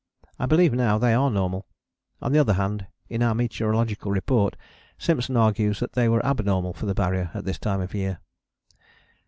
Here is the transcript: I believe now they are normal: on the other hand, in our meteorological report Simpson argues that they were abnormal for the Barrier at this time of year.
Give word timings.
I 0.39 0.47
believe 0.47 0.73
now 0.73 0.97
they 0.97 1.13
are 1.13 1.29
normal: 1.29 1.67
on 2.23 2.31
the 2.31 2.39
other 2.39 2.53
hand, 2.53 2.87
in 3.07 3.21
our 3.21 3.35
meteorological 3.35 4.09
report 4.11 4.57
Simpson 4.97 5.37
argues 5.37 5.79
that 5.79 5.93
they 5.93 6.09
were 6.09 6.25
abnormal 6.25 6.73
for 6.73 6.87
the 6.87 6.95
Barrier 6.95 7.29
at 7.35 7.45
this 7.45 7.59
time 7.59 7.81
of 7.81 7.93
year. 7.93 8.17